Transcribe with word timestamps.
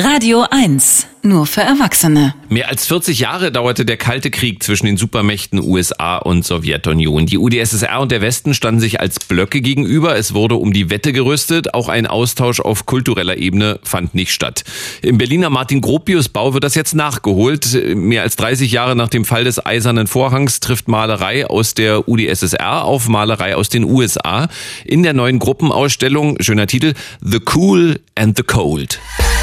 Radio 0.00 0.44
1, 0.48 1.08
nur 1.24 1.44
für 1.44 1.62
Erwachsene. 1.62 2.32
Mehr 2.48 2.68
als 2.68 2.86
40 2.86 3.18
Jahre 3.18 3.50
dauerte 3.50 3.84
der 3.84 3.96
Kalte 3.96 4.30
Krieg 4.30 4.62
zwischen 4.62 4.86
den 4.86 4.96
Supermächten 4.96 5.60
USA 5.60 6.18
und 6.18 6.44
Sowjetunion. 6.44 7.26
Die 7.26 7.36
UdSSR 7.36 7.98
und 7.98 8.12
der 8.12 8.20
Westen 8.20 8.54
standen 8.54 8.80
sich 8.80 9.00
als 9.00 9.18
Blöcke 9.18 9.60
gegenüber. 9.60 10.16
Es 10.16 10.34
wurde 10.34 10.54
um 10.54 10.72
die 10.72 10.88
Wette 10.90 11.12
gerüstet. 11.12 11.74
Auch 11.74 11.88
ein 11.88 12.06
Austausch 12.06 12.60
auf 12.60 12.86
kultureller 12.86 13.38
Ebene 13.38 13.80
fand 13.82 14.14
nicht 14.14 14.32
statt. 14.32 14.62
Im 15.02 15.18
Berliner 15.18 15.50
Martin-Gropius-Bau 15.50 16.54
wird 16.54 16.62
das 16.62 16.76
jetzt 16.76 16.94
nachgeholt. 16.94 17.66
Mehr 17.96 18.22
als 18.22 18.36
30 18.36 18.70
Jahre 18.70 18.94
nach 18.94 19.08
dem 19.08 19.24
Fall 19.24 19.42
des 19.42 19.66
Eisernen 19.66 20.06
Vorhangs 20.06 20.60
trifft 20.60 20.86
Malerei 20.86 21.44
aus 21.44 21.74
der 21.74 22.08
UdSSR 22.08 22.84
auf 22.84 23.08
Malerei 23.08 23.56
aus 23.56 23.68
den 23.68 23.82
USA. 23.82 24.46
In 24.84 25.02
der 25.02 25.12
neuen 25.12 25.40
Gruppenausstellung, 25.40 26.36
schöner 26.38 26.68
Titel, 26.68 26.94
The 27.20 27.40
Cool 27.52 27.98
and 28.14 28.36
the 28.36 28.44
Cold. 28.44 29.00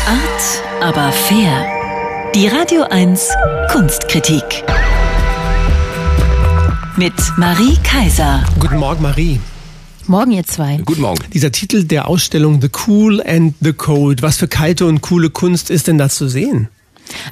Art, 0.07 0.83
aber 0.83 1.11
fair. 1.11 1.65
Die 2.35 2.45
Radio 2.47 2.83
1 2.83 3.27
Kunstkritik. 3.71 4.63
Mit 6.95 7.13
Marie 7.37 7.75
Kaiser. 7.83 8.43
Guten 8.59 8.77
Morgen, 8.77 9.01
Marie. 9.01 9.39
Morgen, 10.05 10.29
ihr 10.29 10.43
zwei. 10.43 10.77
Guten 10.85 11.01
Morgen. 11.01 11.23
Dieser 11.33 11.51
Titel 11.51 11.85
der 11.85 12.07
Ausstellung 12.07 12.61
The 12.61 12.69
Cool 12.85 13.19
and 13.25 13.55
the 13.61 13.73
Cold. 13.73 14.21
Was 14.21 14.37
für 14.37 14.47
kalte 14.47 14.85
und 14.85 15.01
coole 15.01 15.31
Kunst 15.31 15.71
ist 15.71 15.87
denn 15.87 15.97
da 15.97 16.07
zu 16.07 16.27
sehen? 16.27 16.67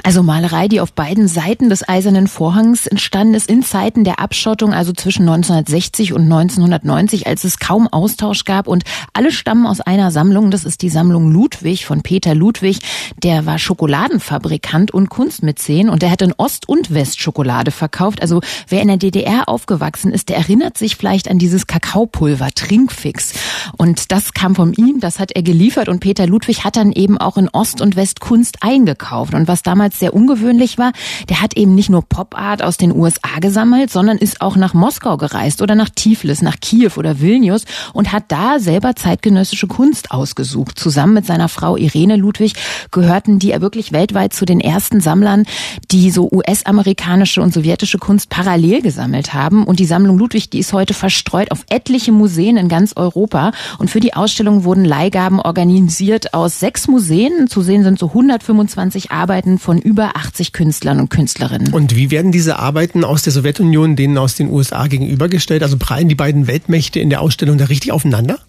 Also 0.04 0.24
Malerei, 0.24 0.68
die 0.68 0.82
auf 0.82 0.94
beiden 0.94 1.28
Seiten 1.28 1.70
des 1.70 1.88
Eisernen 1.88 2.28
Vorhangs 2.28 2.88
entstanden 2.88 3.34
ist, 3.34 3.50
in 3.50 3.64
Zeiten 3.64 4.04
der 4.04 4.20
Abschottung, 4.20 4.74
also 4.74 4.94
zwischen 4.94 5.28
1960 5.28 6.14
und 6.14 6.24
1990, 6.24 7.28
als 7.28 7.44
es 7.44 7.60
kaum 7.60 7.88
Austausch 7.88 8.46
gab 8.46 8.68
und 8.68 8.84
alle 9.14 9.32
stammen 9.32 9.66
aus 9.66 9.82
einer 9.82 10.12
Sammlung. 10.12 10.52
Das 10.52 10.66
ist 10.66 10.82
die 10.82 10.90
Sammlung 10.90 11.32
Ludwig 11.32 11.86
von 11.86 12.02
Peter 12.02 12.36
Ludwig. 12.36 12.80
Der 13.24 13.46
war 13.46 13.60
Schokoladenfabrikant 13.60 14.92
und 14.92 15.10
Kunstmäzen 15.10 15.90
und 15.90 16.02
der 16.02 16.12
hat 16.12 16.22
in 16.22 16.34
Ost- 16.38 16.68
und 16.68 16.94
Westschokolade 16.94 17.72
verkauft. 17.72 18.22
Also 18.22 18.42
wer 18.68 18.82
in 18.82 18.88
der 18.88 18.98
DDR 18.98 19.50
aufgewachsen 19.50 20.12
ist, 20.12 20.30
der 20.30 20.38
erinnert 20.38 20.78
sich 20.78 20.96
vielleicht 20.96 21.30
an 21.30 21.40
dieses 21.40 21.68
Kakaopulver, 21.68 22.52
Trinkfix. 22.52 23.34
Und 23.78 24.12
das 24.12 24.34
kam 24.34 24.56
von 24.56 24.74
ihm, 24.74 25.00
das 25.00 25.20
hat 25.20 25.32
er 25.32 25.44
geliefert 25.44 25.90
und 25.90 26.00
Peter 26.00 26.28
Ludwig 26.28 26.64
hat 26.64 26.76
dann 26.76 26.92
eben 26.92 27.18
auch 27.18 27.38
in 27.38 27.50
Ost 27.50 27.82
und 27.82 27.96
West 27.96 28.20
Kunst 28.20 28.58
eingekauft. 28.62 29.34
Und 29.34 29.48
was 29.48 29.64
damals 29.74 29.98
sehr 29.98 30.14
ungewöhnlich 30.14 30.78
war, 30.78 30.92
der 31.30 31.42
hat 31.42 31.58
eben 31.58 31.74
nicht 31.74 31.90
nur 31.90 32.04
Pop-Art 32.04 32.62
aus 32.62 32.78
den 32.78 32.96
USA 32.96 33.40
gesammelt, 33.42 33.90
sondern 33.90 34.20
ist 34.20 34.40
auch 34.40 34.56
nach 34.56 34.76
Moskau 34.76 35.18
gereist 35.18 35.64
oder 35.64 35.74
nach 35.74 35.90
Tiflis, 35.90 36.44
nach 36.44 36.58
Kiew 36.62 36.92
oder 36.98 37.20
Vilnius 37.20 37.66
und 37.92 38.12
hat 38.12 38.26
da 38.28 38.60
selber 38.60 38.96
zeitgenössische 38.96 39.66
Kunst 39.66 40.12
ausgesucht. 40.12 40.78
Zusammen 40.78 41.16
mit 41.16 41.26
seiner 41.26 41.50
Frau 41.50 41.76
Irene 41.76 42.18
Ludwig 42.18 42.54
gehörten 42.92 43.40
die 43.40 43.50
wirklich 43.62 43.94
weltweit 43.94 44.34
zu 44.34 44.46
den 44.46 44.60
ersten 44.60 45.00
Sammlern, 45.00 45.46
die 45.90 46.12
so 46.12 46.30
US-amerikanische 46.32 47.42
und 47.42 47.52
sowjetische 47.52 47.98
Kunst 47.98 48.30
parallel 48.30 48.84
gesammelt 48.84 49.34
haben. 49.34 49.64
Und 49.64 49.80
die 49.80 49.86
Sammlung 49.86 50.20
Ludwig, 50.20 50.52
die 50.52 50.60
ist 50.60 50.74
heute 50.74 50.94
verstreut 50.94 51.50
auf 51.50 51.66
etliche 51.70 52.12
Museen 52.12 52.58
in 52.58 52.68
ganz 52.70 52.94
Europa. 52.96 53.54
Und 53.80 53.90
für 53.90 54.02
die 54.02 54.14
Ausstellung 54.14 54.66
wurden 54.66 54.86
Leihgaben 54.86 55.40
organisiert 55.40 56.36
aus 56.36 56.60
sechs 56.60 56.88
Museen. 56.88 57.48
Zu 57.48 57.64
sehen 57.64 57.84
sind 57.84 57.98
so 57.98 58.10
125 58.10 59.12
Arbeiten 59.12 59.24
Arbeiten 59.24 59.58
von 59.64 59.80
über 59.80 60.16
80 60.18 60.52
Künstlern 60.52 61.00
und 61.00 61.10
Künstlerinnen. 61.10 61.74
Und 61.74 61.96
wie 61.96 62.12
werden 62.12 62.32
diese 62.32 62.60
Arbeiten 62.60 63.04
aus 63.06 63.24
der 63.24 63.32
Sowjetunion 63.32 63.96
denen 63.96 64.18
aus 64.18 64.36
den 64.36 64.52
USA 64.52 64.88
gegenübergestellt? 64.88 65.64
Also 65.64 65.78
prallen 65.78 66.10
die 66.10 66.16
beiden 66.16 66.48
Weltmächte 66.48 67.00
in 67.00 67.10
der 67.10 67.22
Ausstellung 67.22 67.58
da 67.58 67.66
richtig 67.66 67.92
aufeinander? 67.94 68.40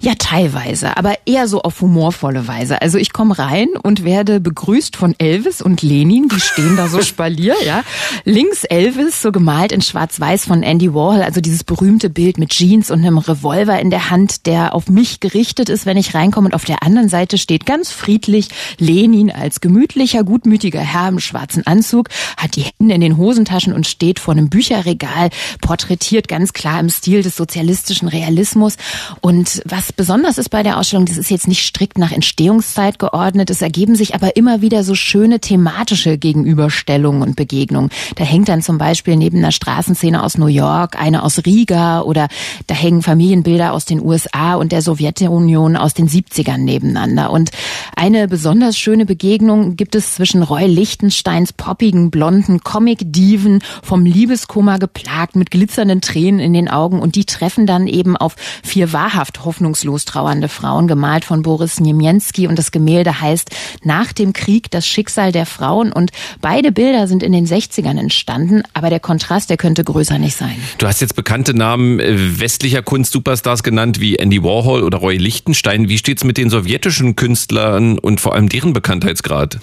Ja, 0.00 0.14
teilweise, 0.16 0.96
aber 0.96 1.14
eher 1.26 1.48
so 1.48 1.62
auf 1.62 1.80
humorvolle 1.80 2.46
Weise. 2.46 2.80
Also 2.80 2.98
ich 2.98 3.12
komme 3.12 3.36
rein 3.38 3.68
und 3.82 4.04
werde 4.04 4.40
begrüßt 4.40 4.96
von 4.96 5.14
Elvis 5.18 5.60
und 5.60 5.82
Lenin, 5.82 6.28
die 6.28 6.40
stehen 6.40 6.76
da 6.76 6.88
so 6.88 7.02
spalier, 7.02 7.56
ja. 7.66 7.82
Links 8.24 8.62
Elvis, 8.64 9.20
so 9.20 9.32
gemalt 9.32 9.72
in 9.72 9.82
schwarz-weiß 9.82 10.46
von 10.46 10.62
Andy 10.62 10.94
Warhol, 10.94 11.22
also 11.22 11.40
dieses 11.40 11.64
berühmte 11.64 12.10
Bild 12.10 12.38
mit 12.38 12.50
Jeans 12.50 12.92
und 12.92 13.00
einem 13.00 13.18
Revolver 13.18 13.80
in 13.80 13.90
der 13.90 14.10
Hand, 14.10 14.46
der 14.46 14.74
auf 14.74 14.88
mich 14.88 15.18
gerichtet 15.18 15.68
ist, 15.68 15.84
wenn 15.84 15.96
ich 15.96 16.14
reinkomme. 16.14 16.46
Und 16.46 16.54
auf 16.54 16.64
der 16.64 16.84
anderen 16.84 17.08
Seite 17.08 17.36
steht 17.36 17.66
ganz 17.66 17.90
friedlich 17.90 18.50
Lenin 18.78 19.32
als 19.32 19.60
gemütlicher, 19.60 20.22
gutmütiger 20.22 20.80
Herr 20.80 21.08
im 21.08 21.18
schwarzen 21.18 21.66
Anzug, 21.66 22.08
hat 22.36 22.54
die 22.54 22.66
Hände 22.78 22.94
in 22.94 23.00
den 23.00 23.16
Hosentaschen 23.16 23.72
und 23.72 23.86
steht 23.86 24.20
vor 24.20 24.32
einem 24.32 24.48
Bücherregal, 24.48 25.30
porträtiert 25.60 26.28
ganz 26.28 26.52
klar 26.52 26.78
im 26.78 26.88
Stil 26.88 27.22
des 27.22 27.36
sozialistischen 27.36 28.06
Realismus 28.06 28.76
und 29.20 29.47
was 29.64 29.92
besonders 29.92 30.38
ist 30.38 30.50
bei 30.50 30.62
der 30.62 30.78
Ausstellung, 30.78 31.06
das 31.06 31.16
ist 31.16 31.30
jetzt 31.30 31.48
nicht 31.48 31.66
strikt 31.66 31.98
nach 31.98 32.12
Entstehungszeit 32.12 32.98
geordnet, 32.98 33.50
es 33.50 33.62
ergeben 33.62 33.94
sich 33.94 34.14
aber 34.14 34.36
immer 34.36 34.60
wieder 34.60 34.84
so 34.84 34.94
schöne 34.94 35.40
thematische 35.40 36.18
Gegenüberstellungen 36.18 37.22
und 37.22 37.36
Begegnungen. 37.36 37.90
Da 38.16 38.24
hängt 38.24 38.48
dann 38.48 38.62
zum 38.62 38.78
Beispiel 38.78 39.16
neben 39.16 39.38
einer 39.38 39.52
Straßenszene 39.52 40.22
aus 40.22 40.38
New 40.38 40.46
York 40.46 41.00
eine 41.00 41.22
aus 41.22 41.44
Riga 41.44 42.02
oder 42.02 42.28
da 42.66 42.74
hängen 42.74 43.02
Familienbilder 43.02 43.72
aus 43.72 43.84
den 43.84 44.04
USA 44.04 44.54
und 44.54 44.72
der 44.72 44.82
Sowjetunion 44.82 45.76
aus 45.76 45.94
den 45.94 46.08
70ern 46.08 46.58
nebeneinander. 46.58 47.30
Und 47.30 47.50
eine 47.98 48.28
besonders 48.28 48.78
schöne 48.78 49.06
Begegnung 49.06 49.74
gibt 49.74 49.96
es 49.96 50.14
zwischen 50.14 50.44
Roy 50.44 50.66
Lichtensteins 50.66 51.52
poppigen, 51.52 52.12
blonden 52.12 52.60
Comic-Diven, 52.60 53.60
vom 53.82 54.06
Liebeskummer 54.06 54.78
geplagt, 54.78 55.34
mit 55.34 55.50
glitzernden 55.50 56.00
Tränen 56.00 56.38
in 56.38 56.52
den 56.52 56.68
Augen. 56.68 57.00
Und 57.00 57.16
die 57.16 57.24
treffen 57.24 57.66
dann 57.66 57.88
eben 57.88 58.16
auf 58.16 58.36
vier 58.62 58.92
wahrhaft 58.92 59.44
hoffnungslos 59.44 60.04
trauernde 60.04 60.48
Frauen, 60.48 60.86
gemalt 60.86 61.24
von 61.24 61.42
Boris 61.42 61.80
Niemienski 61.80 62.46
und 62.46 62.56
das 62.56 62.70
Gemälde 62.70 63.20
heißt 63.20 63.50
Nach 63.82 64.12
dem 64.12 64.32
Krieg 64.32 64.70
das 64.70 64.86
Schicksal 64.86 65.32
der 65.32 65.44
Frauen. 65.44 65.90
Und 65.90 66.12
beide 66.40 66.70
Bilder 66.70 67.08
sind 67.08 67.24
in 67.24 67.32
den 67.32 67.48
60ern 67.48 67.98
entstanden, 67.98 68.62
aber 68.74 68.90
der 68.90 69.00
Kontrast, 69.00 69.50
der 69.50 69.56
könnte 69.56 69.82
größer 69.82 70.20
nicht 70.20 70.36
sein. 70.36 70.54
Du 70.78 70.86
hast 70.86 71.00
jetzt 71.00 71.16
bekannte 71.16 71.52
Namen 71.52 71.98
äh, 71.98 72.38
westlicher 72.38 72.82
Kunst-Superstars 72.82 73.64
genannt 73.64 73.98
wie 73.98 74.14
Andy 74.14 74.44
Warhol 74.44 74.84
oder 74.84 74.98
Roy 74.98 75.16
Lichtenstein. 75.16 75.88
Wie 75.88 75.98
steht's 75.98 76.22
mit 76.22 76.36
den 76.36 76.48
sowjetischen 76.48 77.16
Künstlern 77.16 77.87
und 77.96 78.20
vor 78.20 78.34
allem 78.34 78.48
deren 78.48 78.72
Bekanntheitsgrad? 78.72 79.60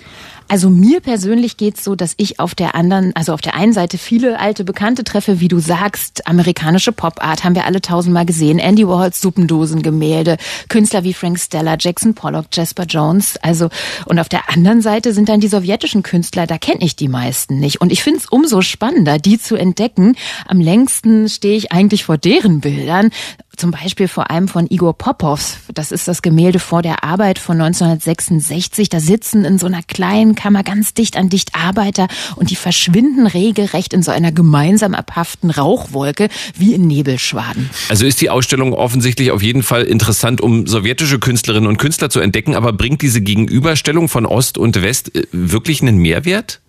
Also 0.47 0.69
mir 0.69 0.99
persönlich 0.99 1.57
geht's 1.57 1.83
so, 1.83 1.95
dass 1.95 2.13
ich 2.17 2.39
auf 2.39 2.53
der 2.53 2.75
anderen, 2.75 3.15
also 3.15 3.33
auf 3.33 3.41
der 3.41 3.55
einen 3.55 3.73
Seite 3.73 3.97
viele 3.97 4.39
alte 4.39 4.63
Bekannte 4.63 5.03
treffe, 5.03 5.39
wie 5.39 5.47
du 5.47 5.57
sagst, 5.57 6.27
amerikanische 6.27 6.91
Pop-Art 6.91 7.43
haben 7.43 7.55
wir 7.55 7.65
alle 7.65 7.81
tausendmal 7.81 8.27
gesehen, 8.27 8.59
Andy 8.59 8.87
Warhols 8.87 9.21
Suppendosengemälde, 9.21 10.37
Künstler 10.69 11.03
wie 11.03 11.15
Frank 11.15 11.39
Stella, 11.39 11.77
Jackson 11.79 12.13
Pollock, 12.13 12.45
Jasper 12.53 12.83
Jones, 12.83 13.37
also 13.41 13.69
und 14.05 14.19
auf 14.19 14.29
der 14.29 14.47
anderen 14.49 14.81
Seite 14.81 15.13
sind 15.13 15.29
dann 15.29 15.39
die 15.39 15.47
sowjetischen 15.47 16.03
Künstler, 16.03 16.45
da 16.45 16.59
kenne 16.59 16.85
ich 16.85 16.95
die 16.95 17.07
meisten 17.07 17.59
nicht 17.59 17.81
und 17.81 17.91
ich 17.91 18.03
finde 18.03 18.19
es 18.19 18.27
umso 18.27 18.61
spannender, 18.61 19.17
die 19.17 19.39
zu 19.39 19.55
entdecken. 19.55 20.15
Am 20.47 20.59
längsten 20.59 21.27
stehe 21.27 21.57
ich 21.57 21.71
eigentlich 21.71 22.05
vor 22.05 22.19
deren 22.19 22.61
Bildern 22.61 23.09
zum 23.57 23.71
Beispiel 23.71 24.07
vor 24.07 24.31
allem 24.31 24.47
von 24.47 24.67
Igor 24.69 24.97
Popows. 24.97 25.57
Das 25.73 25.91
ist 25.91 26.07
das 26.07 26.21
Gemälde 26.21 26.59
vor 26.59 26.81
der 26.81 27.03
Arbeit 27.03 27.39
von 27.39 27.59
1966. 27.59 28.89
Da 28.89 28.99
sitzen 28.99 29.45
in 29.45 29.57
so 29.57 29.65
einer 29.65 29.83
kleinen 29.83 30.35
Kammer 30.35 30.63
ganz 30.63 30.93
dicht 30.93 31.17
an 31.17 31.29
dicht 31.29 31.55
Arbeiter 31.55 32.07
und 32.35 32.49
die 32.49 32.55
verschwinden 32.55 33.27
regelrecht 33.27 33.93
in 33.93 34.03
so 34.03 34.11
einer 34.11 34.31
gemeinsam 34.31 34.93
abhaften 34.93 35.49
Rauchwolke 35.49 36.29
wie 36.57 36.73
in 36.73 36.87
Nebelschwaden. 36.87 37.69
Also 37.89 38.05
ist 38.05 38.21
die 38.21 38.29
Ausstellung 38.29 38.73
offensichtlich 38.73 39.31
auf 39.31 39.41
jeden 39.41 39.63
Fall 39.63 39.83
interessant, 39.83 40.41
um 40.41 40.67
sowjetische 40.67 41.19
Künstlerinnen 41.19 41.67
und 41.67 41.77
Künstler 41.77 42.09
zu 42.09 42.19
entdecken, 42.19 42.55
aber 42.55 42.73
bringt 42.73 43.01
diese 43.01 43.21
Gegenüberstellung 43.21 44.09
von 44.09 44.25
Ost 44.25 44.57
und 44.57 44.81
West 44.81 45.15
äh, 45.15 45.23
wirklich 45.31 45.81
einen 45.81 45.97
Mehrwert? 45.97 46.61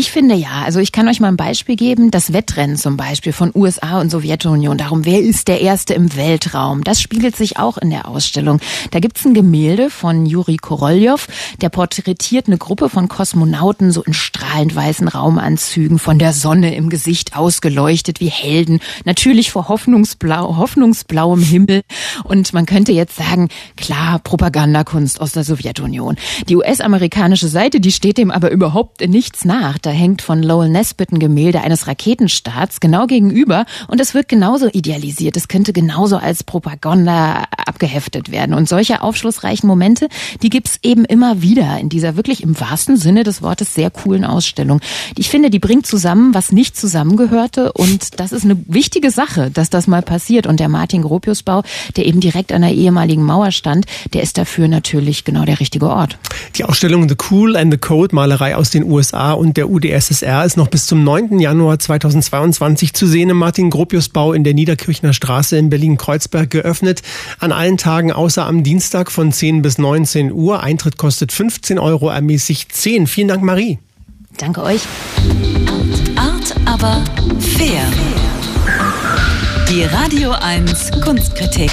Ich 0.00 0.12
finde 0.12 0.36
ja. 0.36 0.62
Also 0.64 0.78
ich 0.78 0.92
kann 0.92 1.08
euch 1.08 1.18
mal 1.18 1.26
ein 1.26 1.36
Beispiel 1.36 1.74
geben. 1.74 2.12
Das 2.12 2.32
Wettrennen 2.32 2.76
zum 2.76 2.96
Beispiel 2.96 3.32
von 3.32 3.50
USA 3.52 4.00
und 4.00 4.10
Sowjetunion. 4.10 4.78
Darum, 4.78 5.04
wer 5.04 5.18
ist 5.20 5.48
der 5.48 5.60
Erste 5.60 5.92
im 5.94 6.14
Weltraum? 6.14 6.84
Das 6.84 7.02
spiegelt 7.02 7.34
sich 7.34 7.58
auch 7.58 7.78
in 7.78 7.90
der 7.90 8.06
Ausstellung. 8.06 8.60
Da 8.92 9.00
gibt's 9.00 9.24
ein 9.24 9.34
Gemälde 9.34 9.90
von 9.90 10.24
Juri 10.24 10.56
Koroljow. 10.56 11.26
Der 11.60 11.68
porträtiert 11.68 12.46
eine 12.46 12.58
Gruppe 12.58 12.90
von 12.90 13.08
Kosmonauten 13.08 13.90
so 13.90 14.04
in 14.04 14.14
strahlend 14.14 14.76
weißen 14.76 15.08
Raumanzügen, 15.08 15.98
von 15.98 16.20
der 16.20 16.32
Sonne 16.32 16.76
im 16.76 16.90
Gesicht 16.90 17.36
ausgeleuchtet 17.36 18.20
wie 18.20 18.28
Helden. 18.28 18.78
Natürlich 19.04 19.50
vor 19.50 19.66
hoffnungsblau, 19.66 20.58
hoffnungsblauem 20.58 21.42
Himmel. 21.42 21.82
Und 22.22 22.52
man 22.52 22.66
könnte 22.66 22.92
jetzt 22.92 23.16
sagen, 23.16 23.48
klar, 23.76 24.20
Propagandakunst 24.20 25.20
aus 25.20 25.32
der 25.32 25.42
Sowjetunion. 25.42 26.14
Die 26.48 26.54
US-amerikanische 26.54 27.48
Seite, 27.48 27.80
die 27.80 27.90
steht 27.90 28.16
dem 28.16 28.30
aber 28.30 28.52
überhaupt 28.52 29.00
nichts 29.00 29.44
nach. 29.44 29.76
Da 29.88 29.94
hängt 29.94 30.20
von 30.20 30.42
Lowell 30.42 30.68
Nesbitt 30.68 31.12
ein 31.12 31.18
Gemälde 31.18 31.62
eines 31.62 31.86
Raketenstarts 31.86 32.80
genau 32.80 33.06
gegenüber 33.06 33.64
und 33.86 34.02
es 34.02 34.12
wird 34.12 34.28
genauso 34.28 34.68
idealisiert. 34.68 35.34
Es 35.38 35.48
könnte 35.48 35.72
genauso 35.72 36.18
als 36.18 36.44
Propaganda 36.44 37.44
abgeheftet 37.66 38.30
werden. 38.30 38.52
Und 38.52 38.68
solche 38.68 39.00
aufschlussreichen 39.00 39.66
Momente, 39.66 40.08
die 40.42 40.50
gibt's 40.50 40.78
eben 40.82 41.06
immer 41.06 41.40
wieder 41.40 41.78
in 41.78 41.88
dieser 41.88 42.16
wirklich 42.16 42.42
im 42.42 42.60
wahrsten 42.60 42.98
Sinne 42.98 43.24
des 43.24 43.40
Wortes 43.40 43.72
sehr 43.72 43.90
coolen 43.90 44.26
Ausstellung. 44.26 44.80
Ich 45.16 45.30
finde, 45.30 45.48
die 45.48 45.58
bringt 45.58 45.86
zusammen, 45.86 46.34
was 46.34 46.52
nicht 46.52 46.76
zusammengehörte 46.76 47.72
und 47.72 48.20
das 48.20 48.32
ist 48.32 48.44
eine 48.44 48.58
wichtige 48.66 49.10
Sache, 49.10 49.50
dass 49.50 49.70
das 49.70 49.86
mal 49.86 50.02
passiert. 50.02 50.46
Und 50.46 50.60
der 50.60 50.68
Martin 50.68 51.00
Gropius 51.00 51.42
Bau, 51.42 51.62
der 51.96 52.04
eben 52.04 52.20
direkt 52.20 52.52
an 52.52 52.60
der 52.60 52.72
ehemaligen 52.72 53.22
Mauer 53.22 53.52
stand, 53.52 53.86
der 54.12 54.22
ist 54.22 54.36
dafür 54.36 54.68
natürlich 54.68 55.24
genau 55.24 55.46
der 55.46 55.60
richtige 55.60 55.88
Ort. 55.88 56.18
Die 56.56 56.64
Ausstellung 56.64 57.08
The 57.08 57.16
Cool 57.30 57.56
and 57.56 57.72
the 57.72 57.78
Cold 57.78 58.12
Malerei 58.12 58.54
aus 58.54 58.68
den 58.68 58.84
USA 58.84 59.32
und 59.32 59.56
der 59.56 59.70
UdSSR 59.78 60.44
ist 60.44 60.56
noch 60.56 60.66
bis 60.66 60.86
zum 60.86 61.04
9. 61.04 61.38
Januar 61.38 61.78
2022 61.78 62.94
zu 62.94 63.06
sehen 63.06 63.30
im 63.30 63.36
Martin 63.36 63.70
Gropius 63.70 64.08
Bau 64.08 64.32
in 64.32 64.42
der 64.42 64.52
Niederkirchner 64.52 65.12
Straße 65.12 65.56
in 65.56 65.70
Berlin-Kreuzberg 65.70 66.50
geöffnet. 66.50 67.02
An 67.38 67.52
allen 67.52 67.76
Tagen 67.76 68.10
außer 68.10 68.44
am 68.44 68.64
Dienstag 68.64 69.12
von 69.12 69.30
10 69.30 69.62
bis 69.62 69.78
19 69.78 70.32
Uhr. 70.32 70.64
Eintritt 70.64 70.96
kostet 70.96 71.30
15 71.30 71.78
Euro, 71.78 72.08
ermäßigt 72.08 72.74
10. 72.74 73.06
Vielen 73.06 73.28
Dank, 73.28 73.44
Marie. 73.44 73.78
Danke 74.36 74.62
euch. 74.62 74.80
Art, 76.16 76.54
aber 76.64 77.04
fair. 77.38 77.84
Die 79.70 79.84
Radio 79.84 80.32
1 80.32 80.90
Kunstkritik 81.04 81.70